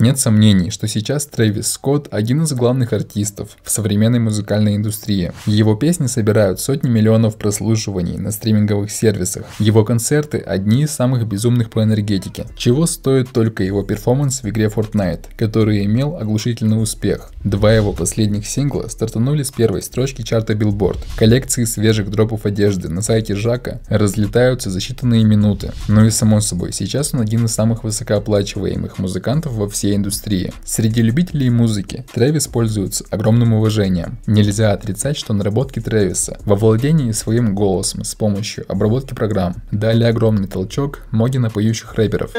Нет 0.00 0.18
сомнений, 0.18 0.70
что 0.70 0.88
сейчас 0.88 1.26
Трэвис 1.26 1.72
Скотт 1.72 2.08
один 2.10 2.44
из 2.44 2.54
главных 2.54 2.94
артистов 2.94 3.50
в 3.62 3.70
современной 3.70 4.18
музыкальной 4.18 4.76
индустрии. 4.76 5.32
Его 5.44 5.74
песни 5.74 6.06
собирают 6.06 6.58
сотни 6.58 6.88
миллионов 6.88 7.36
прослушиваний 7.36 8.16
на 8.16 8.30
стриминговых 8.30 8.90
сервисах. 8.90 9.44
Его 9.58 9.84
концерты 9.84 10.38
одни 10.38 10.84
из 10.84 10.90
самых 10.90 11.26
безумных 11.26 11.68
по 11.68 11.82
энергетике. 11.82 12.46
Чего 12.56 12.86
стоит 12.86 13.30
только 13.30 13.62
его 13.62 13.82
перформанс 13.82 14.42
в 14.42 14.48
игре 14.48 14.68
Fortnite, 14.74 15.26
который 15.36 15.84
имел 15.84 16.16
оглушительный 16.16 16.82
успех. 16.82 17.30
Два 17.44 17.70
его 17.74 17.92
последних 17.92 18.46
сингла 18.46 18.88
стартанули 18.88 19.42
с 19.42 19.50
первой 19.50 19.82
строчки 19.82 20.22
чарта 20.22 20.54
Billboard. 20.54 20.98
Коллекции 21.16 21.64
свежих 21.64 22.10
дропов 22.10 22.46
одежды 22.46 22.88
на 22.88 23.02
сайте 23.02 23.34
Жака 23.34 23.80
разлетаются 23.90 24.70
за 24.70 24.78
считанные 24.78 25.24
минуты. 25.24 25.72
Ну 25.88 26.06
и 26.06 26.10
само 26.10 26.40
собой, 26.40 26.72
сейчас 26.72 27.12
он 27.12 27.20
один 27.20 27.44
из 27.44 27.52
самых 27.52 27.84
высокооплачиваемых 27.84 28.98
музыкантов 28.98 29.52
во 29.52 29.68
всей 29.68 29.89
индустрии. 29.94 30.52
Среди 30.64 31.02
любителей 31.02 31.50
музыки 31.50 32.04
Трэвис 32.12 32.46
пользуется 32.46 33.04
огромным 33.10 33.54
уважением. 33.54 34.18
Нельзя 34.26 34.72
отрицать, 34.72 35.16
что 35.16 35.32
наработки 35.32 35.80
Трэвиса 35.80 36.38
во 36.44 36.56
владении 36.56 37.12
своим 37.12 37.54
голосом 37.54 38.04
с 38.04 38.14
помощью 38.14 38.64
обработки 38.68 39.14
программ 39.14 39.56
дали 39.70 40.04
огромный 40.04 40.48
толчок 40.48 41.06
моде 41.10 41.38
на 41.38 41.50
поющих 41.50 41.94
рэперов. 41.94 42.30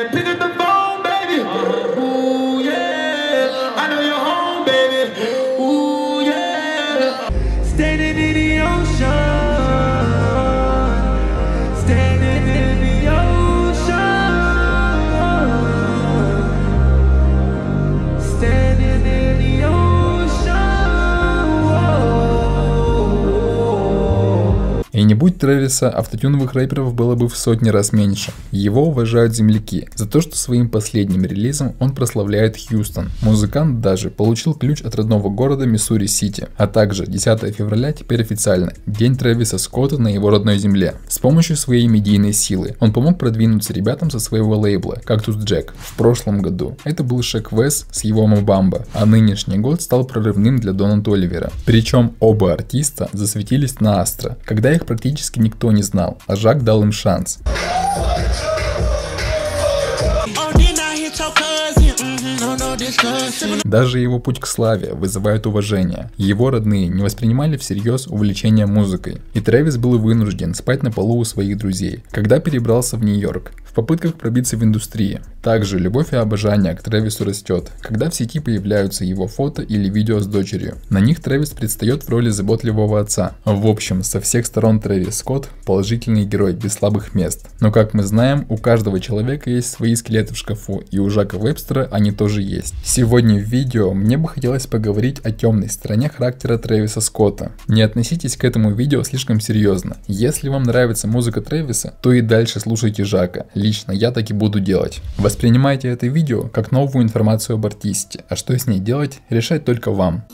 И 25.02 25.03
не 25.03 25.16
будь 25.16 25.39
Трэвиса, 25.39 25.89
автотюновых 25.89 26.53
рэперов 26.53 26.94
было 26.94 27.16
бы 27.16 27.27
в 27.27 27.35
сотни 27.35 27.69
раз 27.69 27.91
меньше. 27.91 28.33
Его 28.52 28.85
уважают 28.85 29.33
земляки 29.33 29.89
за 29.95 30.07
то, 30.07 30.21
что 30.21 30.38
своим 30.38 30.69
последним 30.69 31.25
релизом 31.25 31.73
он 31.80 31.95
прославляет 31.95 32.55
Хьюстон. 32.55 33.09
Музыкант 33.23 33.81
даже 33.81 34.11
получил 34.11 34.53
ключ 34.53 34.83
от 34.83 34.94
родного 34.94 35.29
города 35.29 35.66
Миссури-Сити. 35.66 36.49
А 36.55 36.67
также 36.67 37.07
10 37.07 37.55
февраля 37.55 37.94
теперь 37.94 38.22
официально, 38.22 38.73
день 38.85 39.17
Трэвиса 39.17 39.57
Скотта 39.57 39.97
на 39.97 40.07
его 40.07 40.29
родной 40.29 40.59
земле. 40.59 40.94
С 41.07 41.17
помощью 41.17 41.57
своей 41.57 41.88
медийной 41.88 42.33
силы 42.33 42.75
он 42.79 42.94
помог 42.94 43.17
продвинуться 43.17 43.73
ребятам 43.73 44.11
со 44.11 44.19
своего 44.19 44.55
лейбла 44.55 45.02
Cactus 45.03 45.44
Jack 45.44 45.72
в 45.79 45.95
прошлом 45.95 46.44
году. 46.44 46.77
Это 46.83 47.02
был 47.02 47.23
Шек 47.23 47.52
Вес 47.52 47.88
с 47.91 48.03
его 48.03 48.27
Мобамба, 48.27 48.85
а 48.94 49.07
нынешний 49.07 49.57
год 49.57 49.81
стал 49.81 50.05
прорывным 50.05 50.59
для 50.59 50.73
Дональда 50.73 51.13
Оливера. 51.13 51.52
Причем 51.66 52.13
оба 52.19 52.53
артиста 52.53 53.09
засветились 53.13 53.79
на 53.79 53.99
Астро, 54.02 54.38
когда 54.45 54.72
их 54.72 54.85
практически 54.92 55.39
никто 55.39 55.72
не 55.72 55.84
знал, 55.84 56.17
а 56.28 56.36
Жак 56.36 56.66
дал 56.66 56.84
им 56.84 56.92
шанс. 56.92 57.39
Даже 63.63 63.99
его 63.99 64.19
путь 64.19 64.39
к 64.39 64.45
славе 64.45 64.94
вызывает 64.94 65.47
уважение. 65.47 66.11
Его 66.17 66.49
родные 66.49 66.88
не 66.88 67.03
воспринимали 67.03 67.57
всерьез 67.57 68.07
увлечение 68.07 68.66
музыкой, 68.66 69.21
и 69.33 69.39
Трэвис 69.39 69.77
был 69.77 69.97
вынужден 69.97 70.53
спать 70.53 70.83
на 70.83 70.91
полу 70.91 71.17
у 71.17 71.23
своих 71.23 71.57
друзей, 71.57 72.03
когда 72.11 72.39
перебрался 72.39 72.97
в 72.97 73.03
Нью-Йорк 73.03 73.53
в 73.72 73.73
попытках 73.73 74.16
пробиться 74.16 74.57
в 74.57 74.63
индустрии. 74.63 75.22
Также 75.41 75.79
любовь 75.79 76.11
и 76.11 76.17
обожание 76.17 76.75
к 76.75 76.83
Трэвису 76.83 77.23
растет, 77.23 77.72
когда 77.81 78.09
в 78.09 78.16
сети 78.16 78.39
появляются 78.39 79.05
его 79.05 79.27
фото 79.27 79.61
или 79.61 79.89
видео 79.89 80.19
с 80.19 80.27
дочерью. 80.27 80.75
На 80.89 80.99
них 80.99 81.22
Трэвис 81.22 81.52
предстает 81.52 82.03
в 82.03 82.09
роли 82.09 82.29
заботливого 82.29 82.99
отца. 82.99 83.38
В 83.45 83.66
общем, 83.67 84.03
со 84.03 84.19
всех 84.19 84.45
сторон 84.45 84.81
Трэвис 84.81 85.17
Скотт 85.17 85.47
положительный 85.66 86.25
герой 86.25 86.53
без 86.53 86.73
слабых 86.73 87.16
мест. 87.16 87.47
Но 87.61 87.72
как 87.72 87.94
мы 87.94 88.03
знаем, 88.03 88.45
у 88.50 88.57
каждого 88.57 89.00
человека 89.00 89.50
есть 89.50 89.72
свои 89.72 89.95
скелеты 89.95 90.34
в 90.34 90.38
шкафу, 90.38 90.84
и 90.91 91.00
у 91.00 91.09
Жака 91.09 91.38
Вебстера 91.38 91.88
они 91.91 92.11
тоже 92.11 92.41
есть. 92.41 92.73
Сегодня 92.94 93.40
в 93.40 93.44
видео 93.44 93.94
мне 93.94 94.18
бы 94.18 94.28
хотелось 94.28 94.68
поговорить 94.68 95.22
о 95.24 95.31
темной 95.31 95.69
стороне 95.69 96.09
характера 96.09 96.57
Трэвиса 96.57 97.00
Скотта. 97.00 97.53
Не 97.69 97.84
относитесь 97.84 98.35
к 98.35 98.44
этому 98.44 98.74
видео 98.74 99.02
слишком 99.03 99.40
серьезно. 99.40 99.96
Если 100.07 100.50
вам 100.50 100.63
нравится 100.63 101.07
музыка 101.07 101.40
Трэвиса, 101.40 101.94
то 102.02 102.12
и 102.12 102.19
дальше 102.19 102.59
слушайте 102.59 103.06
Жака. 103.06 103.46
Лично 103.53 103.94
я 103.94 104.12
так 104.12 104.29
и 104.29 104.34
буду 104.34 104.59
делать. 104.59 105.00
Воспринимайте 105.18 105.88
это 105.88 106.07
видео 106.07 106.50
как 106.50 106.74
новую 106.74 107.06
информацию 107.06 107.53
об 107.53 107.66
артисте, 107.66 108.25
а 108.28 108.35
что 108.35 108.53
с 108.59 108.68
ней 108.68 108.79
делать, 108.79 109.22
решать 109.29 109.63
только 109.63 109.90
вам. 109.91 110.25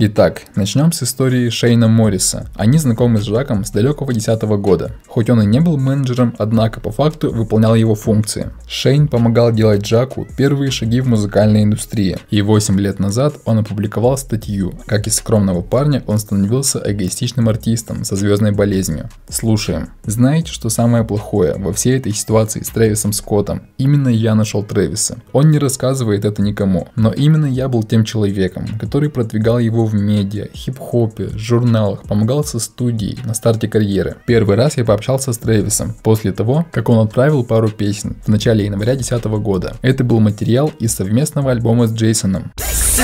Итак, 0.00 0.42
начнем 0.54 0.92
с 0.92 1.02
истории 1.02 1.48
Шейна 1.48 1.88
Морриса. 1.88 2.46
Они 2.54 2.78
знакомы 2.78 3.18
с 3.18 3.24
Жаком 3.24 3.64
с 3.64 3.72
далекого 3.72 4.14
10 4.14 4.40
года. 4.42 4.92
Хоть 5.08 5.28
он 5.28 5.42
и 5.42 5.44
не 5.44 5.58
был 5.58 5.76
менеджером, 5.76 6.36
однако 6.38 6.78
по 6.78 6.92
факту 6.92 7.32
выполнял 7.32 7.74
его 7.74 7.96
функции. 7.96 8.50
Шейн 8.68 9.08
помогал 9.08 9.50
делать 9.50 9.84
Жаку 9.84 10.24
первые 10.36 10.70
шаги 10.70 11.00
в 11.00 11.08
музыкальной 11.08 11.64
индустрии. 11.64 12.16
И 12.30 12.42
8 12.42 12.78
лет 12.78 13.00
назад 13.00 13.38
он 13.44 13.58
опубликовал 13.58 14.16
статью, 14.16 14.72
как 14.86 15.08
из 15.08 15.16
скромного 15.16 15.62
парня 15.62 16.04
он 16.06 16.20
становился 16.20 16.80
эгоистичным 16.84 17.48
артистом 17.48 18.04
со 18.04 18.14
звездной 18.14 18.52
болезнью. 18.52 19.10
Слушаем. 19.28 19.88
Знаете, 20.04 20.52
что 20.52 20.68
самое 20.68 21.02
плохое 21.02 21.56
во 21.58 21.72
всей 21.72 21.98
этой 21.98 22.12
ситуации 22.12 22.62
с 22.62 22.68
Трэвисом 22.68 23.12
Скоттом? 23.12 23.62
Именно 23.78 24.10
я 24.10 24.36
нашел 24.36 24.62
Трэвиса. 24.62 25.18
Он 25.32 25.50
не 25.50 25.58
рассказывает 25.58 26.24
это 26.24 26.40
никому, 26.40 26.86
но 26.94 27.12
именно 27.12 27.46
я 27.46 27.68
был 27.68 27.82
тем 27.82 28.04
человеком, 28.04 28.64
который 28.78 29.10
продвигал 29.10 29.58
его 29.58 29.87
в 29.88 29.94
медиа, 29.94 30.46
хип-хопе, 30.54 31.30
журналах, 31.36 32.02
помогал 32.04 32.44
со 32.44 32.60
студией 32.60 33.18
на 33.24 33.34
старте 33.34 33.66
карьеры. 33.66 34.18
Первый 34.26 34.56
раз 34.56 34.76
я 34.76 34.84
пообщался 34.84 35.32
с 35.32 35.38
Трэвисом 35.38 35.94
после 36.02 36.32
того, 36.32 36.66
как 36.70 36.88
он 36.88 37.04
отправил 37.04 37.42
пару 37.44 37.68
песен 37.70 38.16
в 38.24 38.28
начале 38.28 38.66
января 38.66 38.94
2010 38.94 39.24
года. 39.42 39.76
Это 39.82 40.04
был 40.04 40.20
материал 40.20 40.70
из 40.78 40.94
совместного 40.94 41.50
альбома 41.50 41.86
с 41.88 41.92
Джейсоном. 41.92 42.52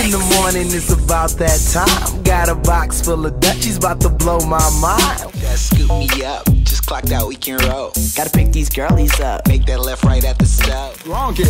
in 0.03 0.11
the 0.11 0.19
morning, 0.37 0.67
it's 0.73 0.91
about 0.91 1.31
that 1.39 1.59
time. 1.73 2.23
Got 2.25 2.49
a 2.49 2.55
box 2.55 3.01
full 3.01 3.25
of 3.27 3.39
Dutchies, 3.41 3.79
about 3.79 4.01
to 4.01 4.09
blow 4.09 4.41
my 4.41 4.69
mind. 4.81 5.33
Gotta 5.41 5.57
scoop 5.57 5.89
me 5.91 6.09
up, 6.25 6.45
just 6.65 6.87
clocked 6.87 7.13
out, 7.13 7.29
we 7.29 7.37
can 7.37 7.59
roll. 7.69 7.93
Gotta 8.17 8.31
pick 8.31 8.51
these 8.53 8.69
girlies 8.69 9.19
up, 9.21 9.47
make 9.47 9.65
that 9.67 9.81
left 9.81 10.03
right 10.05 10.25
at 10.25 10.39
the 10.39 10.47
stove. 10.47 10.97
Wrongky. 11.05 11.47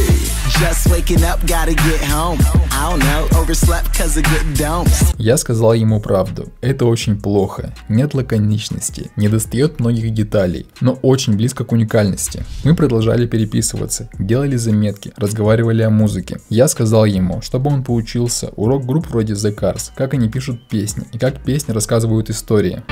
Just 0.61 0.91
waking 0.91 1.25
up, 1.25 1.45
gotta 1.47 1.75
get 1.75 2.01
home. 2.05 2.39
I 2.71 2.91
don't 2.91 3.01
know, 3.01 3.29
overslept 3.41 3.97
cause 3.97 4.17
of 4.17 4.25
good 4.25 4.55
don'ts. 4.55 5.15
Я 5.25 5.39
сказал 5.39 5.73
ему 5.73 6.01
правду. 6.01 6.53
Это 6.61 6.85
очень 6.85 7.19
плохо. 7.19 7.73
Нет 7.89 8.13
лаконичности, 8.13 9.11
не 9.17 9.31
достает 9.31 9.81
многих 9.81 10.13
деталей, 10.13 10.67
но 10.83 10.99
очень 11.01 11.35
близко 11.35 11.65
к 11.65 11.73
уникальности. 11.73 12.45
Мы 12.63 12.75
продолжали 12.77 13.27
переписываться, 13.27 14.11
делали 14.19 14.57
заметки, 14.57 15.15
разговаривали 15.17 15.81
о 15.81 15.89
музыке. 15.89 16.41
Я 16.51 16.69
сказал 16.69 17.07
ему, 17.07 17.41
чтобы 17.41 17.71
он 17.71 17.85
поучился 17.85 18.51
урок 18.57 18.85
групп 18.85 19.07
вроде 19.09 19.33
The 19.33 19.59
Cars, 19.59 19.93
как 19.97 20.13
они 20.13 20.29
пишут 20.29 20.69
песни 20.69 21.07
и 21.11 21.17
как 21.17 21.43
песни 21.43 21.73
рассказывают 21.73 22.29
истории. 22.29 22.83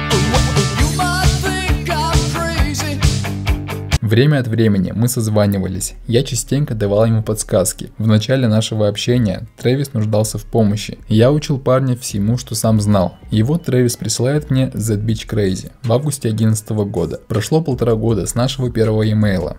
Время 4.12 4.40
от 4.40 4.46
времени 4.46 4.92
мы 4.94 5.08
созванивались, 5.08 5.94
я 6.06 6.22
частенько 6.22 6.74
давал 6.74 7.06
ему 7.06 7.22
подсказки. 7.22 7.88
В 7.96 8.06
начале 8.06 8.46
нашего 8.46 8.86
общения 8.86 9.46
Трэвис 9.56 9.94
нуждался 9.94 10.36
в 10.36 10.44
помощи. 10.44 10.98
Я 11.08 11.32
учил 11.32 11.58
парня 11.58 11.96
всему, 11.96 12.36
что 12.36 12.54
сам 12.54 12.78
знал. 12.82 13.14
И 13.30 13.42
вот 13.42 13.64
Трэвис 13.64 13.96
присылает 13.96 14.50
мне 14.50 14.66
The 14.66 15.02
Beach 15.02 15.26
Crazy 15.26 15.70
в 15.82 15.90
августе 15.90 16.28
2011 16.28 16.68
года. 16.92 17.20
Прошло 17.26 17.62
полтора 17.62 17.94
года 17.94 18.26
с 18.26 18.34
нашего 18.34 18.70
первого 18.70 19.10
имейла. 19.10 19.56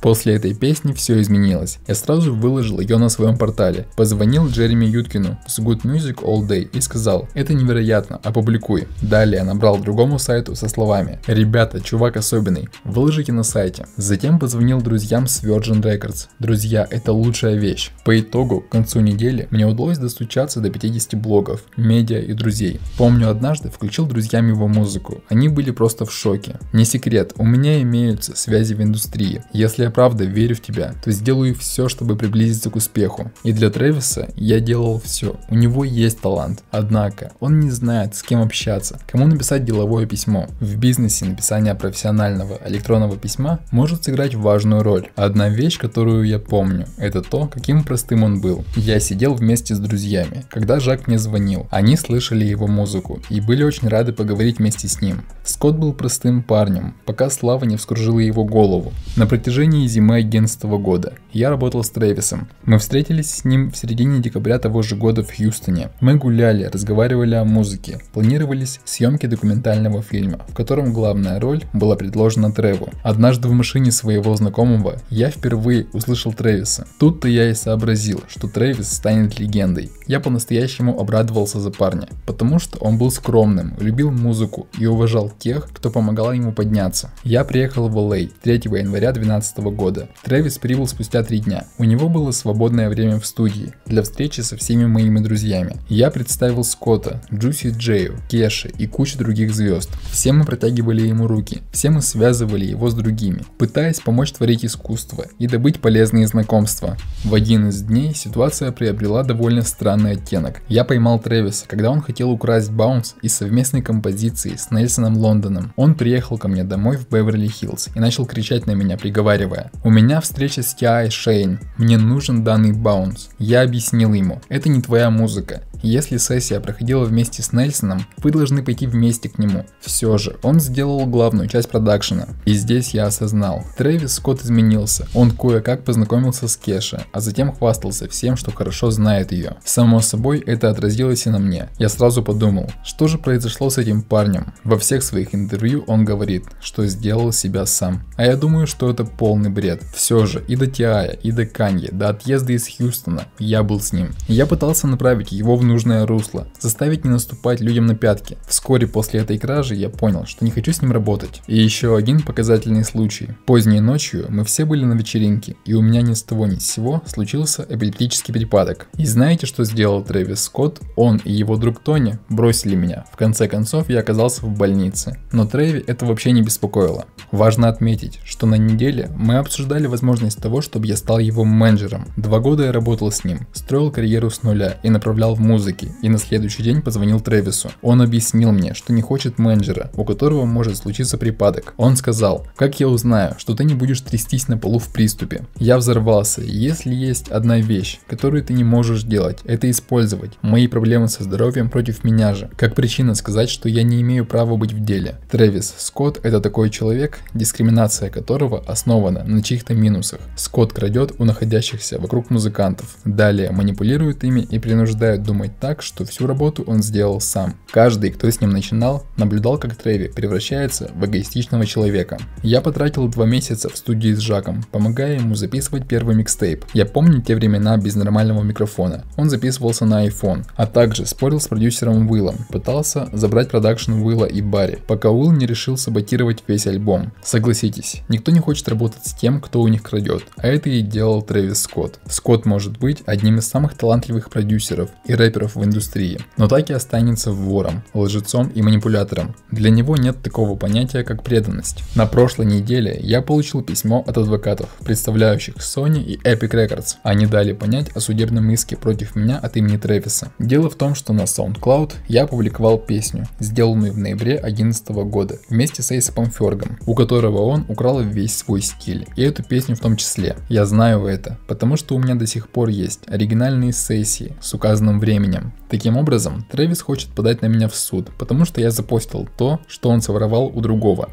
После 0.00 0.34
этой 0.34 0.54
песни 0.54 0.92
все 0.94 1.20
изменилось. 1.20 1.78
Я 1.86 1.94
сразу 1.94 2.34
выложил 2.34 2.80
ее 2.80 2.98
на 2.98 3.08
своем 3.08 3.36
портале. 3.36 3.86
Позвонил 3.94 4.48
Джереми 4.48 4.86
Юткину 4.86 5.38
с 5.46 5.60
Good 5.60 5.82
Music 5.82 6.24
All 6.24 6.44
Day 6.44 6.68
и 6.72 6.80
сказал, 6.80 7.28
это 7.34 7.54
невероятно, 7.54 8.18
опубликовано 8.24 8.47
опубликуй. 8.48 8.88
Далее 9.02 9.42
набрал 9.42 9.78
другому 9.78 10.18
сайту 10.18 10.54
со 10.54 10.68
словами 10.68 11.18
«Ребята, 11.26 11.80
чувак 11.80 12.16
особенный, 12.16 12.68
выложите 12.84 13.32
на 13.32 13.42
сайте». 13.42 13.86
Затем 13.96 14.38
позвонил 14.38 14.80
друзьям 14.80 15.26
с 15.26 15.42
Virgin 15.42 15.82
Records. 15.82 16.28
Друзья, 16.38 16.86
это 16.90 17.12
лучшая 17.12 17.56
вещь. 17.56 17.90
По 18.04 18.18
итогу, 18.18 18.60
к 18.60 18.70
концу 18.70 19.00
недели 19.00 19.48
мне 19.50 19.66
удалось 19.66 19.98
достучаться 19.98 20.60
до 20.60 20.70
50 20.70 21.20
блогов, 21.20 21.62
медиа 21.76 22.20
и 22.20 22.32
друзей. 22.32 22.80
Помню, 22.96 23.28
однажды 23.28 23.68
включил 23.68 24.06
друзьям 24.06 24.48
его 24.48 24.66
музыку. 24.66 25.22
Они 25.28 25.48
были 25.48 25.70
просто 25.70 26.06
в 26.06 26.12
шоке. 26.12 26.58
Не 26.72 26.84
секрет, 26.84 27.34
у 27.36 27.44
меня 27.44 27.82
имеются 27.82 28.34
связи 28.34 28.74
в 28.74 28.82
индустрии. 28.82 29.42
Если 29.52 29.82
я 29.82 29.90
правда 29.90 30.24
верю 30.24 30.56
в 30.56 30.60
тебя, 30.60 30.94
то 31.04 31.10
сделаю 31.10 31.54
все, 31.54 31.88
чтобы 31.88 32.16
приблизиться 32.16 32.70
к 32.70 32.76
успеху. 32.76 33.30
И 33.44 33.52
для 33.52 33.68
Трэвиса 33.70 34.28
я 34.36 34.60
делал 34.60 35.00
все. 35.04 35.36
У 35.50 35.54
него 35.54 35.84
есть 35.84 36.20
талант. 36.20 36.62
Однако, 36.70 37.32
он 37.40 37.60
не 37.60 37.70
знает, 37.70 38.14
с 38.14 38.22
кем 38.22 38.37
общаться, 38.42 38.98
кому 39.06 39.26
написать 39.26 39.64
деловое 39.64 40.06
письмо. 40.06 40.48
В 40.60 40.76
бизнесе 40.76 41.24
написание 41.24 41.74
профессионального 41.74 42.58
электронного 42.66 43.16
письма 43.16 43.60
может 43.70 44.04
сыграть 44.04 44.34
важную 44.34 44.82
роль. 44.82 45.08
Одна 45.16 45.48
вещь, 45.48 45.78
которую 45.78 46.24
я 46.24 46.38
помню, 46.38 46.86
это 46.96 47.22
то, 47.22 47.46
каким 47.46 47.84
простым 47.84 48.22
он 48.22 48.40
был. 48.40 48.64
Я 48.76 49.00
сидел 49.00 49.34
вместе 49.34 49.74
с 49.74 49.78
друзьями, 49.78 50.44
когда 50.50 50.80
Жак 50.80 51.06
мне 51.06 51.18
звонил. 51.18 51.66
Они 51.70 51.96
слышали 51.96 52.44
его 52.44 52.66
музыку 52.66 53.20
и 53.28 53.40
были 53.40 53.62
очень 53.62 53.88
рады 53.88 54.12
поговорить 54.12 54.58
вместе 54.58 54.88
с 54.88 55.00
ним. 55.00 55.22
Скотт 55.44 55.76
был 55.76 55.92
простым 55.92 56.42
парнем, 56.42 56.94
пока 57.06 57.30
слава 57.30 57.64
не 57.64 57.76
вскружила 57.76 58.18
его 58.18 58.44
голову. 58.44 58.92
На 59.16 59.26
протяжении 59.26 59.86
зимы 59.86 60.16
11 60.16 60.62
года 60.64 61.14
я 61.32 61.50
работал 61.50 61.84
с 61.84 61.90
Трэвисом. 61.90 62.48
Мы 62.64 62.78
встретились 62.78 63.30
с 63.30 63.44
ним 63.44 63.70
в 63.70 63.76
середине 63.76 64.20
декабря 64.20 64.58
того 64.58 64.82
же 64.82 64.96
года 64.96 65.22
в 65.22 65.34
Хьюстоне. 65.34 65.90
Мы 66.00 66.16
гуляли, 66.16 66.64
разговаривали 66.64 67.34
о 67.34 67.44
музыке, 67.44 68.00
планировались 68.12 68.80
съемки 68.84 69.26
документального 69.26 70.02
фильма, 70.02 70.40
в 70.48 70.54
котором 70.54 70.92
главная 70.92 71.40
роль 71.40 71.64
была 71.72 71.96
предложена 71.96 72.52
Треву. 72.52 72.90
Однажды 73.02 73.48
в 73.48 73.52
машине 73.52 73.92
своего 73.92 74.34
знакомого 74.36 74.96
я 75.10 75.30
впервые 75.30 75.86
услышал 75.92 76.32
Трэвиса. 76.32 76.86
Тут-то 76.98 77.28
я 77.28 77.50
и 77.50 77.54
сообразил, 77.54 78.22
что 78.28 78.48
Трэвис 78.48 78.92
станет 78.92 79.38
легендой. 79.38 79.90
Я 80.06 80.20
по-настоящему 80.20 80.98
обрадовался 80.98 81.60
за 81.60 81.70
парня, 81.70 82.08
потому 82.26 82.58
что 82.58 82.78
он 82.78 82.98
был 82.98 83.10
скромным, 83.10 83.74
любил 83.78 84.10
музыку 84.10 84.66
и 84.78 84.86
уважал 84.86 85.30
тех, 85.30 85.68
кто 85.72 85.90
помогал 85.90 86.32
ему 86.32 86.52
подняться. 86.52 87.10
Я 87.24 87.44
приехал 87.44 87.88
в 87.88 87.96
LA 87.96 88.30
3 88.42 88.54
января 88.54 89.12
2012 89.12 89.58
года. 89.58 90.08
Трэвис 90.24 90.58
прибыл 90.58 90.86
спустя 90.86 91.22
три 91.28 91.40
дня. 91.40 91.66
У 91.76 91.84
него 91.84 92.08
было 92.08 92.30
свободное 92.30 92.88
время 92.88 93.20
в 93.20 93.26
студии 93.26 93.74
для 93.84 94.02
встречи 94.02 94.40
со 94.40 94.56
всеми 94.56 94.86
моими 94.86 95.20
друзьями. 95.20 95.76
Я 95.90 96.10
представил 96.10 96.64
Скотта, 96.64 97.20
Джуси 97.32 97.68
Джею, 97.76 98.18
Кеши 98.28 98.72
и 98.78 98.86
кучу 98.86 99.18
других 99.18 99.54
звезд. 99.54 99.90
Все 100.10 100.32
мы 100.32 100.46
протягивали 100.46 101.06
ему 101.06 101.26
руки, 101.26 101.60
все 101.70 101.90
мы 101.90 102.00
связывали 102.00 102.64
его 102.64 102.88
с 102.88 102.94
другими, 102.94 103.42
пытаясь 103.58 104.00
помочь 104.00 104.32
творить 104.32 104.64
искусство 104.64 105.26
и 105.38 105.46
добыть 105.46 105.80
полезные 105.80 106.26
знакомства. 106.26 106.96
В 107.24 107.34
один 107.34 107.68
из 107.68 107.82
дней 107.82 108.14
ситуация 108.14 108.72
приобрела 108.72 109.22
довольно 109.22 109.62
странный 109.62 110.12
оттенок. 110.12 110.62
Я 110.68 110.84
поймал 110.84 111.18
Трэвиса, 111.18 111.66
когда 111.68 111.90
он 111.90 112.00
хотел 112.00 112.30
украсть 112.30 112.70
баунс 112.70 113.16
из 113.20 113.34
совместной 113.34 113.82
композиции 113.82 114.56
с 114.56 114.70
Нельсоном 114.70 115.18
Лондоном. 115.18 115.74
Он 115.76 115.94
приехал 115.94 116.38
ко 116.38 116.48
мне 116.48 116.64
домой 116.64 116.96
в 116.96 117.06
Беверли-Хиллз 117.10 117.90
и 117.94 118.00
начал 118.00 118.24
кричать 118.24 118.66
на 118.66 118.72
меня, 118.72 118.96
приговаривая. 118.96 119.70
У 119.84 119.90
меня 119.90 120.22
встреча 120.22 120.62
с 120.62 120.74
Тиай 120.74 121.07
Шейн, 121.10 121.60
мне 121.76 121.98
нужен 121.98 122.44
данный 122.44 122.72
баунс. 122.72 123.30
Я 123.38 123.62
объяснил 123.62 124.12
ему, 124.12 124.40
это 124.48 124.68
не 124.68 124.80
твоя 124.80 125.10
музыка, 125.10 125.62
если 125.82 126.16
сессия 126.16 126.60
проходила 126.60 127.04
вместе 127.04 127.42
с 127.42 127.52
Нельсоном, 127.52 128.06
вы 128.18 128.30
должны 128.30 128.62
пойти 128.62 128.86
вместе 128.86 129.28
к 129.28 129.38
нему. 129.38 129.64
Все 129.80 130.18
же, 130.18 130.36
он 130.42 130.60
сделал 130.60 131.06
главную 131.06 131.48
часть 131.48 131.68
продакшена. 131.68 132.28
И 132.44 132.54
здесь 132.54 132.94
я 132.94 133.06
осознал, 133.06 133.64
Трэвис 133.76 134.14
Скотт 134.14 134.42
изменился. 134.42 135.06
Он 135.14 135.30
кое-как 135.30 135.84
познакомился 135.84 136.48
с 136.48 136.56
Кеша, 136.56 137.04
а 137.12 137.20
затем 137.20 137.52
хвастался 137.52 138.08
всем, 138.08 138.36
что 138.36 138.50
хорошо 138.50 138.90
знает 138.90 139.32
ее. 139.32 139.56
Само 139.64 140.00
собой, 140.00 140.38
это 140.40 140.70
отразилось 140.70 141.26
и 141.26 141.30
на 141.30 141.38
мне. 141.38 141.68
Я 141.78 141.88
сразу 141.88 142.22
подумал, 142.22 142.70
что 142.84 143.06
же 143.06 143.18
произошло 143.18 143.70
с 143.70 143.78
этим 143.78 144.02
парнем. 144.02 144.52
Во 144.64 144.78
всех 144.78 145.02
своих 145.02 145.34
интервью 145.34 145.84
он 145.86 146.04
говорит, 146.04 146.44
что 146.60 146.86
сделал 146.86 147.32
себя 147.32 147.66
сам. 147.66 148.02
А 148.16 148.24
я 148.24 148.36
думаю, 148.36 148.66
что 148.66 148.90
это 148.90 149.04
полный 149.04 149.50
бред. 149.50 149.82
Все 149.94 150.26
же, 150.26 150.44
и 150.48 150.56
до 150.56 150.66
Тиая, 150.66 151.10
и 151.10 151.30
до 151.30 151.46
Канье, 151.46 151.90
до 151.92 152.08
отъезда 152.08 152.52
из 152.52 152.68
Хьюстона, 152.68 153.24
я 153.38 153.62
был 153.62 153.80
с 153.80 153.92
ним. 153.92 154.10
Я 154.26 154.46
пытался 154.46 154.86
направить 154.86 155.32
его 155.32 155.56
в 155.56 155.64
нужное 155.68 156.06
русло, 156.06 156.48
заставить 156.58 157.04
не 157.04 157.10
наступать 157.10 157.60
людям 157.60 157.86
на 157.86 157.94
пятки. 157.94 158.36
Вскоре 158.48 158.86
после 158.86 159.20
этой 159.20 159.38
кражи 159.38 159.74
я 159.74 159.88
понял, 159.88 160.26
что 160.26 160.44
не 160.44 160.50
хочу 160.50 160.72
с 160.72 160.82
ним 160.82 160.92
работать. 160.92 161.42
И 161.46 161.56
еще 161.56 161.96
один 161.96 162.22
показательный 162.22 162.84
случай. 162.84 163.28
Поздней 163.46 163.80
ночью 163.80 164.26
мы 164.28 164.44
все 164.44 164.64
были 164.64 164.84
на 164.84 164.94
вечеринке, 164.94 165.56
и 165.64 165.74
у 165.74 165.82
меня 165.82 166.02
ни 166.02 166.14
с 166.14 166.22
того 166.22 166.46
ни 166.46 166.58
с 166.58 166.68
сего 166.68 167.02
случился 167.06 167.66
эпилептический 167.68 168.34
припадок. 168.34 168.88
И 168.96 169.06
знаете, 169.06 169.46
что 169.46 169.64
сделал 169.64 170.02
Трэвис 170.02 170.42
Скотт? 170.42 170.80
Он 170.96 171.20
и 171.24 171.32
его 171.32 171.56
друг 171.56 171.80
Тони 171.80 172.18
бросили 172.28 172.74
меня. 172.74 173.04
В 173.12 173.16
конце 173.16 173.46
концов, 173.46 173.90
я 173.90 174.00
оказался 174.00 174.46
в 174.46 174.56
больнице. 174.56 175.18
Но 175.32 175.46
Трэви 175.46 175.84
это 175.86 176.06
вообще 176.06 176.32
не 176.32 176.42
беспокоило. 176.42 177.06
Важно 177.30 177.68
отметить, 177.68 178.20
что 178.24 178.46
на 178.46 178.54
неделе 178.54 179.10
мы 179.16 179.36
обсуждали 179.36 179.86
возможность 179.86 180.40
того, 180.40 180.62
чтобы 180.62 180.86
я 180.86 180.96
стал 180.96 181.18
его 181.18 181.44
менеджером. 181.44 182.06
Два 182.16 182.40
года 182.40 182.64
я 182.64 182.72
работал 182.72 183.12
с 183.12 183.24
ним, 183.24 183.46
строил 183.52 183.90
карьеру 183.90 184.30
с 184.30 184.42
нуля 184.42 184.78
и 184.82 184.90
направлял 184.90 185.34
в 185.34 185.40
музыку 185.40 185.57
музыки 185.58 185.90
и 186.02 186.08
на 186.08 186.18
следующий 186.18 186.62
день 186.62 186.82
позвонил 186.82 187.20
Трэвису. 187.20 187.72
Он 187.82 188.00
объяснил 188.00 188.52
мне, 188.52 188.74
что 188.74 188.92
не 188.92 189.02
хочет 189.02 189.38
менеджера, 189.38 189.90
у 189.96 190.04
которого 190.04 190.44
может 190.44 190.76
случиться 190.76 191.18
припадок. 191.18 191.74
Он 191.76 191.96
сказал, 191.96 192.46
как 192.54 192.78
я 192.78 192.86
узнаю, 192.86 193.34
что 193.38 193.56
ты 193.56 193.64
не 193.64 193.74
будешь 193.74 194.00
трястись 194.00 194.46
на 194.46 194.56
полу 194.56 194.78
в 194.78 194.92
приступе. 194.92 195.42
Я 195.58 195.78
взорвался, 195.78 196.42
если 196.42 196.94
есть 196.94 197.28
одна 197.28 197.58
вещь, 197.58 197.98
которую 198.06 198.44
ты 198.44 198.52
не 198.52 198.62
можешь 198.62 199.02
делать, 199.02 199.40
это 199.44 199.68
использовать 199.68 200.30
мои 200.42 200.68
проблемы 200.68 201.08
со 201.08 201.24
здоровьем 201.24 201.70
против 201.70 202.04
меня 202.04 202.34
же, 202.34 202.48
как 202.56 202.76
причина 202.76 203.16
сказать, 203.16 203.50
что 203.50 203.68
я 203.68 203.82
не 203.82 204.00
имею 204.02 204.24
права 204.24 204.56
быть 204.56 204.72
в 204.72 204.84
деле. 204.84 205.16
Трэвис 205.28 205.74
Скотт 205.78 206.20
это 206.22 206.40
такой 206.40 206.70
человек, 206.70 207.18
дискриминация 207.34 208.10
которого 208.10 208.62
основана 208.68 209.24
на 209.24 209.42
чьих-то 209.42 209.74
минусах. 209.74 210.20
Скотт 210.36 210.72
крадет 210.72 211.14
у 211.18 211.24
находящихся 211.24 211.98
вокруг 211.98 212.30
музыкантов, 212.30 212.96
далее 213.04 213.50
манипулирует 213.50 214.22
ими 214.22 214.46
и 214.48 214.60
принуждает 214.60 215.22
думать 215.22 215.47
думать 215.48 215.58
так, 215.60 215.82
что 215.82 216.04
всю 216.04 216.26
работу 216.26 216.64
он 216.66 216.82
сделал 216.82 217.20
сам. 217.20 217.54
Каждый, 217.70 218.10
кто 218.10 218.30
с 218.30 218.40
ним 218.40 218.50
начинал, 218.50 219.04
наблюдал, 219.16 219.58
как 219.58 219.76
Треви 219.76 220.08
превращается 220.08 220.90
в 220.94 221.04
эгоистичного 221.04 221.66
человека. 221.66 222.18
Я 222.42 222.60
потратил 222.60 223.08
два 223.08 223.26
месяца 223.26 223.68
в 223.68 223.76
студии 223.76 224.12
с 224.12 224.18
Жаком, 224.18 224.64
помогая 224.72 225.18
ему 225.18 225.34
записывать 225.34 225.86
первый 225.86 226.16
микстейп. 226.16 226.64
Я 226.74 226.86
помню 226.86 227.22
те 227.22 227.34
времена 227.34 227.76
без 227.76 227.96
нормального 227.96 228.42
микрофона. 228.42 229.04
Он 229.16 229.30
записывался 229.30 229.84
на 229.84 230.06
iPhone, 230.06 230.44
а 230.56 230.66
также 230.66 231.06
спорил 231.06 231.40
с 231.40 231.48
продюсером 231.48 232.10
Уиллом, 232.10 232.36
пытался 232.50 233.08
забрать 233.12 233.50
продакшн 233.50 233.92
Уилла 233.92 234.26
и 234.26 234.42
Барри, 234.42 234.78
пока 234.86 235.10
Уилл 235.10 235.32
не 235.32 235.46
решил 235.46 235.76
саботировать 235.76 236.44
весь 236.48 236.66
альбом. 236.66 237.12
Согласитесь, 237.22 238.02
никто 238.08 238.32
не 238.32 238.40
хочет 238.40 238.68
работать 238.68 239.06
с 239.06 239.14
тем, 239.14 239.40
кто 239.40 239.60
у 239.60 239.68
них 239.68 239.82
крадет, 239.82 240.24
а 240.36 240.46
это 240.46 240.70
и 240.70 240.80
делал 240.80 241.22
Трэвис 241.22 241.62
Скотт. 241.62 242.00
Скотт 242.08 242.46
может 242.46 242.78
быть 242.78 243.02
одним 243.06 243.38
из 243.38 243.48
самых 243.48 243.74
талантливых 243.74 244.30
продюсеров 244.30 244.90
и 245.04 245.14
рэперов 245.14 245.37
рэперов 245.38 245.56
в 245.56 245.64
индустрии, 245.64 246.18
но 246.36 246.48
так 246.48 246.70
и 246.70 246.72
останется 246.72 247.32
вором, 247.32 247.82
лжецом 247.94 248.48
и 248.48 248.62
манипулятором. 248.62 249.34
Для 249.50 249.70
него 249.70 249.96
нет 249.96 250.22
такого 250.22 250.56
понятия, 250.56 251.04
как 251.04 251.22
преданность. 251.22 251.82
На 251.94 252.06
прошлой 252.06 252.46
неделе 252.46 252.98
я 253.00 253.22
получил 253.22 253.62
письмо 253.62 254.04
от 254.06 254.18
адвокатов, 254.18 254.68
представляющих 254.84 255.56
Sony 255.56 256.02
и 256.02 256.16
Epic 256.18 256.50
Records. 256.50 256.96
Они 257.02 257.26
дали 257.26 257.52
понять 257.52 257.90
о 257.94 258.00
судебном 258.00 258.50
иске 258.50 258.76
против 258.76 259.16
меня 259.16 259.38
от 259.38 259.56
имени 259.56 259.76
Трэвиса. 259.76 260.32
Дело 260.38 260.68
в 260.68 260.74
том, 260.74 260.94
что 260.94 261.12
на 261.12 261.22
SoundCloud 261.22 261.94
я 262.08 262.24
опубликовал 262.24 262.78
песню, 262.78 263.26
сделанную 263.38 263.92
в 263.92 263.98
ноябре 263.98 264.38
2011 264.38 264.88
года, 264.88 265.38
вместе 265.48 265.82
с 265.82 265.90
Эйсапом 265.90 266.30
Фергом, 266.30 266.78
у 266.86 266.94
которого 266.94 267.42
он 267.42 267.64
украл 267.68 268.00
весь 268.00 268.36
свой 268.36 268.62
стиль, 268.62 269.06
и 269.16 269.22
эту 269.22 269.42
песню 269.42 269.76
в 269.76 269.80
том 269.80 269.96
числе. 269.96 270.36
Я 270.48 270.64
знаю 270.64 271.06
это, 271.06 271.38
потому 271.46 271.76
что 271.76 271.94
у 271.94 271.98
меня 271.98 272.14
до 272.14 272.26
сих 272.26 272.48
пор 272.48 272.68
есть 272.68 273.00
оригинальные 273.06 273.72
сессии 273.72 274.36
с 274.40 274.54
указанным 274.54 275.00
временем 275.00 275.27
временем. 275.28 275.52
Таким 275.68 275.96
образом, 275.96 276.44
Трэвис 276.50 276.80
хочет 276.82 277.10
подать 277.10 277.42
на 277.42 277.46
меня 277.46 277.68
в 277.68 277.74
суд, 277.74 278.10
потому 278.18 278.44
что 278.44 278.60
я 278.60 278.70
запостил 278.70 279.28
то, 279.36 279.60
что 279.68 279.90
он 279.90 280.00
своровал 280.00 280.46
у 280.46 280.60
другого. 280.60 281.10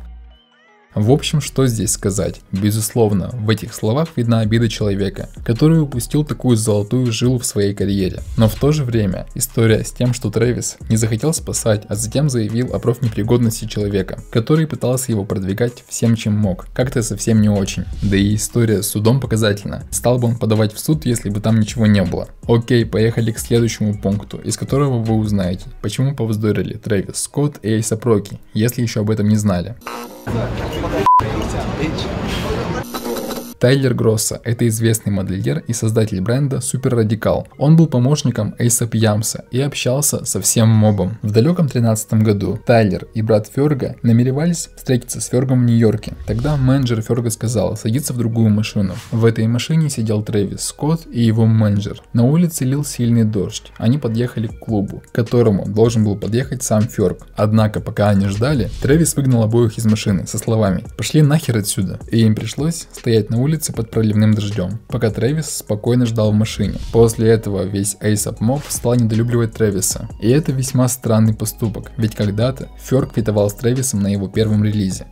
В 0.95 1.11
общем, 1.11 1.41
что 1.41 1.67
здесь 1.67 1.91
сказать? 1.91 2.39
Безусловно, 2.53 3.29
в 3.33 3.49
этих 3.49 3.73
словах 3.73 4.09
видна 4.15 4.39
обида 4.39 4.69
человека, 4.69 5.27
который 5.43 5.81
упустил 5.81 6.23
такую 6.23 6.55
золотую 6.55 7.11
жилу 7.11 7.37
в 7.37 7.45
своей 7.45 7.73
карьере. 7.73 8.21
Но 8.37 8.47
в 8.47 8.55
то 8.55 8.71
же 8.71 8.85
время 8.85 9.27
история 9.35 9.83
с 9.83 9.91
тем, 9.91 10.13
что 10.13 10.31
Трэвис 10.31 10.77
не 10.87 10.95
захотел 10.95 11.33
спасать, 11.33 11.83
а 11.89 11.95
затем 11.95 12.29
заявил 12.29 12.73
о 12.73 12.79
профнепригодности 12.79 13.65
человека, 13.65 14.19
который 14.31 14.67
пытался 14.67 15.11
его 15.11 15.25
продвигать 15.25 15.83
всем, 15.85 16.15
чем 16.15 16.37
мог, 16.37 16.67
как-то 16.73 17.03
совсем 17.03 17.41
не 17.41 17.49
очень. 17.49 17.83
Да 18.01 18.15
и 18.15 18.35
история 18.35 18.81
с 18.81 18.87
судом 18.87 19.19
показательна. 19.19 19.83
Стал 19.91 20.17
бы 20.17 20.29
он 20.29 20.37
подавать 20.37 20.73
в 20.73 20.79
суд, 20.79 21.05
если 21.05 21.29
бы 21.29 21.41
там 21.41 21.59
ничего 21.59 21.87
не 21.87 22.03
было. 22.03 22.29
Окей, 22.47 22.85
поехали 22.85 23.33
к 23.33 23.39
следующему 23.39 23.99
пункту, 23.99 24.37
из 24.37 24.55
которого 24.55 25.03
вы 25.03 25.15
узнаете, 25.15 25.65
почему 25.81 26.15
повздорили 26.15 26.77
Трэвис 26.77 27.17
Скотт 27.17 27.59
и 27.63 27.67
Эйса 27.67 27.97
Проки, 27.97 28.39
если 28.53 28.81
еще 28.81 29.01
об 29.01 29.09
этом 29.09 29.27
не 29.27 29.35
знали. 29.35 29.75
Mano, 30.25 31.05
Тайлер 33.65 33.95
Гросса– 33.95 34.39
это 34.43 34.67
известный 34.67 35.11
модельер 35.11 35.63
и 35.65 35.73
создатель 35.73 36.21
бренда 36.21 36.57
Super 36.57 37.03
Radical. 37.03 37.47
Он 37.57 37.75
был 37.75 37.87
помощником 37.87 38.53
Эйсап 38.59 38.93
Ямса 38.93 39.45
и 39.49 39.59
общался 39.59 40.23
со 40.23 40.39
всем 40.39 40.69
мобом. 40.69 41.17
В 41.23 41.31
далеком 41.31 41.67
13 41.67 42.13
году 42.21 42.59
Тайлер 42.63 43.07
и 43.15 43.23
брат 43.23 43.47
Ферга 43.47 43.95
намеревались 44.03 44.69
встретиться 44.75 45.19
с 45.19 45.25
Фергом 45.29 45.63
в 45.63 45.65
Нью-Йорке. 45.65 46.13
Тогда 46.27 46.57
менеджер 46.57 47.01
Ферга 47.01 47.31
сказал 47.31 47.75
садиться 47.75 48.13
в 48.13 48.19
другую 48.19 48.49
машину. 48.49 48.93
В 49.09 49.25
этой 49.25 49.47
машине 49.47 49.89
сидел 49.89 50.21
Трэвис 50.21 50.61
Скотт 50.65 51.07
и 51.11 51.23
его 51.23 51.47
менеджер. 51.47 52.03
На 52.13 52.23
улице 52.23 52.65
лил 52.65 52.85
сильный 52.85 53.23
дождь. 53.23 53.71
Они 53.77 53.97
подъехали 53.97 54.45
к 54.45 54.59
клубу, 54.59 55.01
к 55.07 55.11
которому 55.11 55.65
должен 55.65 56.03
был 56.03 56.15
подъехать 56.15 56.61
сам 56.61 56.83
Ферг. 56.83 57.25
Однако, 57.35 57.79
пока 57.79 58.09
они 58.09 58.27
ждали, 58.27 58.69
Трэвис 58.83 59.15
выгнал 59.15 59.41
обоих 59.41 59.79
из 59.79 59.85
машины 59.85 60.27
со 60.27 60.37
словами 60.37 60.83
«Пошли 60.97 61.23
нахер 61.23 61.57
отсюда!» 61.57 61.99
И 62.11 62.19
им 62.19 62.35
пришлось 62.35 62.85
стоять 62.93 63.31
на 63.31 63.39
улице 63.39 63.54
под 63.73 63.91
проливным 63.91 64.33
дождем, 64.33 64.79
пока 64.87 65.09
Трэвис 65.09 65.57
спокойно 65.57 66.05
ждал 66.05 66.31
в 66.31 66.35
машине. 66.35 66.75
После 66.91 67.29
этого 67.29 67.63
весь 67.63 67.95
ASAP 68.01 68.39
Mob 68.39 68.61
стал 68.67 68.95
недолюбливать 68.95 69.53
Трэвиса. 69.53 70.09
И 70.19 70.29
это 70.29 70.51
весьма 70.51 70.87
странный 70.87 71.33
поступок, 71.33 71.91
ведь 71.97 72.15
когда-то 72.15 72.69
Ферг 72.79 73.13
фитовал 73.15 73.49
с 73.49 73.53
Трэвисом 73.53 74.01
на 74.01 74.07
его 74.07 74.27
первом 74.27 74.63
релизе. 74.63 75.07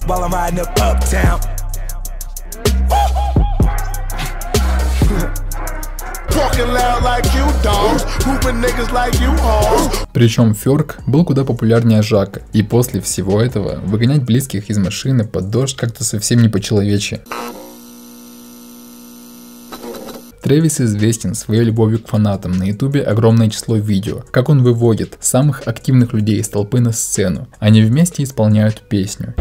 Причем 10.14 10.54
Ферк 10.54 11.00
был 11.08 11.26
куда 11.26 11.44
популярнее 11.44 12.02
Жака, 12.02 12.42
и 12.54 12.64
после 12.64 13.02
всего 13.02 13.42
этого 13.42 13.80
выгонять 13.86 14.24
близких 14.24 14.70
из 14.70 14.78
машины 14.78 15.26
под 15.26 15.50
дождь 15.50 15.76
как-то 15.76 16.04
совсем 16.04 16.42
не 16.42 16.50
по-человечьи. 16.50 17.22
Трэвис 20.44 20.82
известен 20.82 21.36
своей 21.36 21.64
любовью 21.64 22.00
к 22.00 22.10
фанатам. 22.10 22.52
На 22.52 22.64
ютубе 22.64 23.02
огромное 23.02 23.50
число 23.50 23.78
видео, 23.78 24.24
как 24.30 24.50
он 24.50 24.62
выводит 24.62 25.18
самых 25.22 25.66
активных 25.68 26.12
людей 26.12 26.42
из 26.42 26.50
толпы 26.50 26.82
на 26.82 26.92
сцену. 26.92 27.48
Они 27.60 27.82
вместе 27.82 28.24
исполняют 28.24 28.82
песню. 28.90 29.34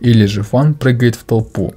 Или 0.00 0.26
же 0.26 0.42
фан 0.42 0.74
прыгает 0.74 1.14
в 1.14 1.22
толпу. 1.22 1.72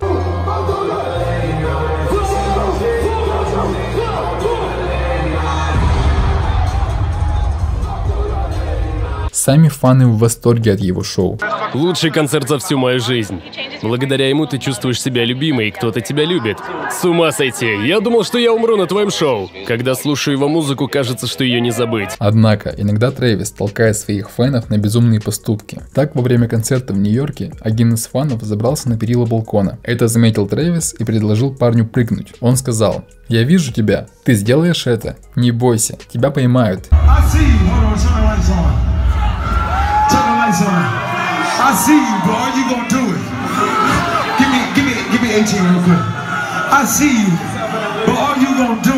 Сами 9.47 9.69
фаны 9.69 10.07
в 10.07 10.17
восторге 10.17 10.73
от 10.73 10.81
его 10.81 11.03
шоу. 11.03 11.39
Лучший 11.73 12.11
концерт 12.11 12.49
за 12.49 12.59
всю 12.59 12.77
мою 12.77 12.99
жизнь. 12.99 13.39
Благодаря 13.81 14.27
ему 14.27 14.45
ты 14.45 14.57
чувствуешь 14.57 15.01
себя 15.01 15.23
любимой, 15.23 15.69
и 15.69 15.71
кто-то 15.71 16.01
тебя 16.01 16.25
любит. 16.25 16.57
С 16.91 17.05
ума 17.05 17.31
сойти. 17.31 17.87
Я 17.87 18.01
думал, 18.01 18.25
что 18.25 18.37
я 18.37 18.51
умру 18.51 18.75
на 18.75 18.87
твоем 18.87 19.09
шоу. 19.09 19.49
Когда 19.65 19.95
слушаю 19.95 20.35
его 20.35 20.49
музыку, 20.49 20.89
кажется, 20.89 21.27
что 21.27 21.45
ее 21.45 21.61
не 21.61 21.71
забыть. 21.71 22.09
Однако, 22.19 22.75
иногда 22.77 23.09
Трэвис 23.09 23.51
толкает 23.51 23.95
своих 23.95 24.29
фанов 24.29 24.69
на 24.69 24.77
безумные 24.79 25.21
поступки. 25.21 25.81
Так, 25.93 26.13
во 26.13 26.21
время 26.21 26.49
концерта 26.49 26.91
в 26.91 26.97
Нью-Йорке, 26.97 27.53
один 27.61 27.93
из 27.93 28.05
фанов 28.05 28.41
забрался 28.41 28.89
на 28.89 28.99
перила 28.99 29.25
балкона. 29.25 29.79
Это 29.81 30.09
заметил 30.09 30.45
Трэвис 30.45 30.93
и 30.99 31.05
предложил 31.05 31.55
парню 31.55 31.87
прыгнуть. 31.87 32.33
Он 32.41 32.57
сказал, 32.57 33.05
я 33.29 33.43
вижу 33.43 33.71
тебя, 33.71 34.07
ты 34.25 34.33
сделаешь 34.33 34.87
это, 34.87 35.15
не 35.37 35.51
бойся, 35.51 35.97
тебя 36.11 36.31
поймают. 36.31 36.89
lights 36.91 38.49
on. 38.49 38.96
I 40.47 41.75
see 41.75 41.99
you, 41.99 42.17
bro. 42.23 42.39
You 42.55 42.63
gonna 42.71 42.87
do 42.87 43.03
it. 43.03 43.19
Give 44.39 44.47
me, 44.47 44.63
give 44.71 44.85
me, 44.87 44.95
give 45.11 45.19
me 45.19 45.35
18 45.35 45.43
real 45.59 45.83
quick. 45.83 45.99
I 46.71 46.85
see 46.87 47.27
you, 47.27 47.31
but 48.07 48.15
are 48.15 48.39
you 48.39 48.47
gonna 48.55 48.79
do 48.79 48.96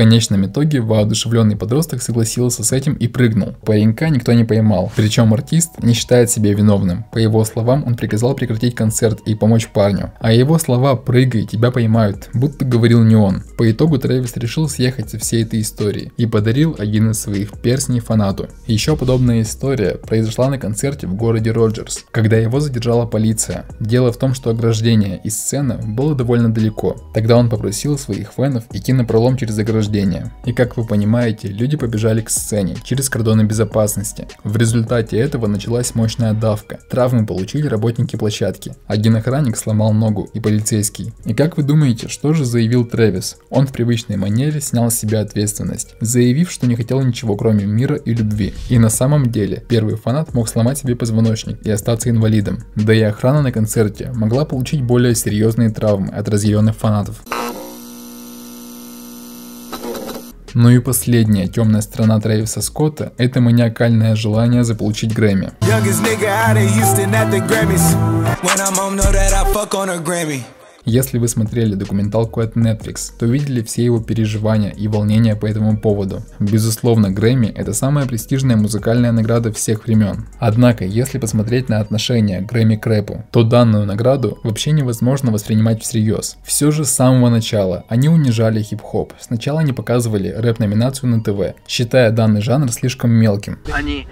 конечном 0.00 0.46
итоге 0.46 0.80
воодушевленный 0.80 1.56
подросток 1.56 2.00
согласился 2.00 2.64
с 2.64 2.72
этим 2.72 2.94
и 2.94 3.06
прыгнул. 3.06 3.54
Паренька 3.66 4.08
никто 4.08 4.32
не 4.32 4.44
поймал. 4.44 4.90
Причем 4.96 5.34
артист 5.34 5.72
не 5.82 5.92
считает 5.92 6.30
себя 6.30 6.54
виновным. 6.54 7.04
По 7.12 7.18
его 7.18 7.44
словам, 7.44 7.84
он 7.86 7.96
приказал 7.96 8.34
прекратить 8.34 8.74
концерт 8.74 9.20
и 9.26 9.34
помочь 9.34 9.68
парню. 9.68 10.12
А 10.18 10.32
его 10.32 10.56
слова 10.58 10.96
«прыгай, 10.96 11.44
тебя 11.44 11.70
поймают», 11.70 12.30
будто 12.32 12.64
говорил 12.64 13.04
не 13.04 13.14
он. 13.14 13.42
По 13.58 13.70
итогу 13.70 13.98
Трэвис 13.98 14.38
решил 14.38 14.70
съехать 14.70 15.10
со 15.10 15.18
всей 15.18 15.42
этой 15.42 15.60
истории 15.60 16.12
и 16.16 16.24
подарил 16.24 16.76
один 16.78 17.10
из 17.10 17.20
своих 17.20 17.60
перстней 17.60 18.00
фанату. 18.00 18.48
Еще 18.66 18.96
подобная 18.96 19.42
история 19.42 19.96
произошла 19.96 20.48
на 20.48 20.56
концерте 20.56 21.08
в 21.08 21.14
городе 21.14 21.50
Роджерс, 21.50 22.06
когда 22.10 22.38
его 22.38 22.58
задержала 22.60 23.04
полиция. 23.04 23.66
Дело 23.80 24.12
в 24.12 24.16
том, 24.16 24.32
что 24.32 24.48
ограждение 24.48 25.20
и 25.22 25.28
сцена 25.28 25.78
было 25.84 26.14
довольно 26.14 26.50
далеко. 26.50 26.96
Тогда 27.12 27.36
он 27.36 27.50
попросил 27.50 27.98
своих 27.98 28.32
фенов 28.34 28.64
идти 28.72 28.94
на 28.94 29.04
пролом 29.04 29.36
через 29.36 29.58
ограждение 29.58 29.89
ограждения. 29.90 30.32
И 30.44 30.52
как 30.52 30.76
вы 30.76 30.86
понимаете, 30.86 31.48
люди 31.48 31.76
побежали 31.76 32.20
к 32.20 32.30
сцене 32.30 32.76
через 32.82 33.08
кордоны 33.08 33.42
безопасности. 33.42 34.28
В 34.44 34.56
результате 34.56 35.18
этого 35.18 35.46
началась 35.46 35.94
мощная 35.94 36.32
давка. 36.32 36.78
Травмы 36.88 37.26
получили 37.26 37.66
работники 37.66 38.16
площадки. 38.16 38.74
Один 38.86 39.16
охранник 39.16 39.56
сломал 39.56 39.92
ногу 39.92 40.28
и 40.32 40.40
полицейский. 40.40 41.12
И 41.24 41.34
как 41.34 41.56
вы 41.56 41.62
думаете, 41.62 42.08
что 42.08 42.32
же 42.32 42.44
заявил 42.44 42.84
Трэвис? 42.84 43.36
Он 43.50 43.66
в 43.66 43.72
привычной 43.72 44.16
манере 44.16 44.60
снял 44.60 44.90
с 44.90 44.94
себя 44.94 45.20
ответственность, 45.20 45.94
заявив, 46.00 46.50
что 46.50 46.66
не 46.66 46.76
хотел 46.76 47.00
ничего 47.02 47.36
кроме 47.36 47.64
мира 47.64 47.96
и 47.96 48.14
любви. 48.14 48.54
И 48.68 48.78
на 48.78 48.90
самом 48.90 49.30
деле, 49.30 49.64
первый 49.68 49.96
фанат 49.96 50.34
мог 50.34 50.48
сломать 50.48 50.78
себе 50.78 50.94
позвоночник 50.94 51.66
и 51.66 51.70
остаться 51.70 52.10
инвалидом. 52.10 52.58
Да 52.76 52.94
и 52.94 53.00
охрана 53.00 53.42
на 53.42 53.52
концерте 53.52 54.12
могла 54.14 54.44
получить 54.44 54.82
более 54.82 55.14
серьезные 55.14 55.70
травмы 55.70 56.08
от 56.08 56.28
разъяренных 56.28 56.76
фанатов. 56.76 57.22
Ну 60.54 60.70
и 60.70 60.78
последняя 60.80 61.46
темная 61.46 61.80
сторона 61.80 62.20
Трэвиса 62.20 62.60
Скотта– 62.62 63.12
это 63.18 63.40
маниакальное 63.40 64.16
желание 64.16 64.64
заполучить 64.64 65.14
Грэмми. 65.14 65.52
Если 70.84 71.18
вы 71.18 71.28
смотрели 71.28 71.74
документалку 71.74 72.40
от 72.40 72.56
Netflix, 72.56 73.12
то 73.18 73.26
видели 73.26 73.62
все 73.62 73.84
его 73.84 74.00
переживания 74.00 74.70
и 74.70 74.88
волнения 74.88 75.36
по 75.36 75.46
этому 75.46 75.76
поводу. 75.76 76.22
Безусловно, 76.38 77.10
Грэмми– 77.10 77.48
это 77.56 77.74
самая 77.74 78.06
престижная 78.06 78.56
музыкальная 78.56 79.12
награда 79.12 79.52
всех 79.52 79.86
времен. 79.86 80.26
Однако, 80.38 80.84
если 80.84 81.18
посмотреть 81.18 81.68
на 81.68 81.80
отношение 81.80 82.40
Грэмми 82.40 82.76
к 82.76 82.86
рэпу, 82.86 83.24
то 83.30 83.42
данную 83.42 83.84
награду 83.84 84.38
вообще 84.42 84.70
невозможно 84.70 85.30
воспринимать 85.30 85.82
всерьез. 85.82 86.38
Все 86.44 86.70
же 86.70 86.86
с 86.86 86.90
самого 86.90 87.28
начала 87.28 87.84
они 87.88 88.08
унижали 88.08 88.62
хип-хоп. 88.62 89.12
Сначала 89.20 89.60
они 89.60 89.72
показывали 89.72 90.28
рэп-номинацию 90.28 91.10
на 91.10 91.22
ТВ, 91.22 91.56
считая 91.68 92.10
данный 92.10 92.40
жанр 92.40 92.72
слишком 92.72 93.10
мелким. 93.10 93.58
Они 93.72 94.06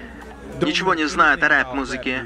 ничего 0.60 0.94
не 0.94 1.08
знают 1.08 1.42
о 1.42 1.48
рэп-музыке. 1.48 2.22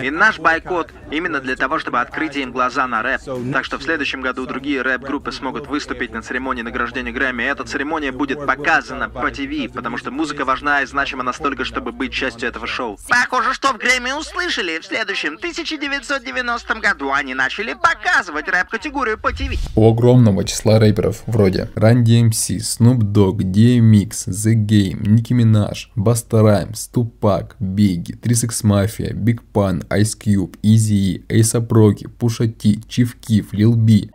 И 0.00 0.10
наш 0.10 0.38
бойкот 0.38 0.92
именно 1.10 1.40
для 1.40 1.56
того, 1.56 1.78
чтобы 1.78 2.00
открыть 2.00 2.36
им 2.36 2.52
глаза 2.52 2.86
на 2.86 3.02
рэп. 3.02 3.20
Так 3.52 3.64
что 3.64 3.78
в 3.78 3.82
следующем 3.82 4.20
году 4.20 4.46
другие 4.46 4.82
рэп-группы 4.82 5.32
смогут 5.32 5.66
выступить 5.68 6.12
на 6.12 6.22
церемонии 6.22 6.62
награждения 6.62 7.12
Грэмми. 7.12 7.42
И 7.42 7.46
эта 7.46 7.64
церемония 7.64 8.12
будет 8.12 8.44
показана 8.46 9.08
по 9.08 9.30
ТВ, 9.30 9.72
потому 9.72 9.96
что 9.96 10.10
музыка 10.10 10.44
важна 10.44 10.82
и 10.82 10.86
значима 10.86 11.22
настолько, 11.22 11.64
чтобы 11.64 11.92
быть 11.92 12.12
частью 12.12 12.48
этого 12.48 12.66
шоу. 12.66 12.98
Похоже, 13.08 13.54
что 13.54 13.72
в 13.72 13.78
Грэмми 13.78 14.12
услышали. 14.12 14.78
В 14.78 14.84
следующем 14.84 15.34
1990 15.34 16.74
году 16.80 17.12
они 17.12 17.34
начали 17.34 17.74
показывать 17.74 18.48
рэп-категорию 18.48 19.18
по 19.18 19.32
ТВ. 19.32 19.58
У 19.76 19.90
огромного 19.90 20.44
числа 20.44 20.78
рэперов 20.78 21.22
вроде 21.26 21.70
Run 21.74 22.04
DMC, 22.04 22.58
Snoop 22.58 22.98
Dogg, 22.98 23.38
DMX, 23.38 24.28
The 24.28 24.54
Game, 24.54 25.02
Nicki 25.02 25.32
Minaj, 25.32 25.88
Busta 25.96 26.42
Rhymes, 26.42 26.90
Tupac, 26.92 27.54
Biggie, 27.60 28.16
3 28.16 28.34
Mafia, 28.64 29.12
Big 29.12 29.40
Pun, 29.52 29.83
Ice 29.90 30.14
Cube, 30.14 30.56
Easy, 30.62 31.22
A$AP 31.30 31.72
Rocky, 31.72 32.06
Pusha 32.18 32.46
T, 32.46 32.80
Chief 32.88 33.14
Keef, 33.20 33.52
Lil 33.52 33.76
B. 33.76 34.08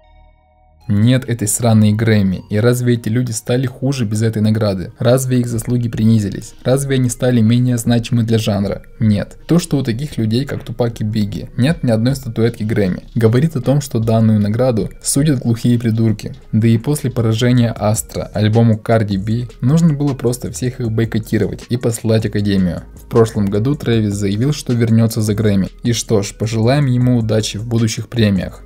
Нет 0.91 1.29
этой 1.29 1.47
сраной 1.47 1.93
Грэмми. 1.93 2.41
И 2.49 2.57
разве 2.57 2.95
эти 2.95 3.09
люди 3.09 3.31
стали 3.31 3.67
хуже 3.67 4.05
без 4.05 4.23
этой 4.23 4.41
награды? 4.41 4.91
Разве 4.97 5.39
их 5.39 5.47
заслуги 5.47 5.87
принизились? 5.87 6.55
Разве 6.63 6.95
они 6.95 7.09
стали 7.09 7.41
менее 7.41 7.77
значимы 7.77 8.23
для 8.23 8.39
жанра? 8.39 8.81
Нет. 8.99 9.37
То, 9.45 9.59
что 9.59 9.77
у 9.77 9.83
таких 9.83 10.17
людей, 10.17 10.45
как 10.45 10.63
Тупак 10.63 10.99
и 10.99 11.03
Бигги, 11.03 11.51
нет 11.57 11.83
ни 11.83 11.91
одной 11.91 12.15
статуэтки 12.15 12.63
Грэмми, 12.63 13.03
говорит 13.13 13.55
о 13.55 13.61
том, 13.61 13.81
что 13.81 13.99
данную 13.99 14.39
награду 14.39 14.89
судят 15.03 15.41
глухие 15.41 15.77
придурки. 15.77 16.33
Да 16.51 16.67
и 16.67 16.79
после 16.79 17.11
поражения 17.11 17.71
Астра 17.77 18.23
альбому 18.33 18.81
Cardi 18.83 19.19
B 19.19 19.47
нужно 19.61 19.93
было 19.93 20.15
просто 20.15 20.51
всех 20.51 20.79
их 20.79 20.91
бойкотировать 20.91 21.65
и 21.69 21.77
послать 21.77 22.25
Академию. 22.25 22.81
В 22.95 23.05
прошлом 23.05 23.45
году 23.45 23.75
Трэвис 23.75 24.15
заявил, 24.15 24.53
что 24.53 24.73
вернется 24.73 25.21
за 25.21 25.35
Грэмми. 25.35 25.69
И 25.83 25.93
что 25.93 26.23
ж, 26.23 26.33
пожелаем 26.33 26.87
ему 26.87 27.17
удачи 27.17 27.57
в 27.57 27.67
будущих 27.67 28.07
премиях. 28.07 28.63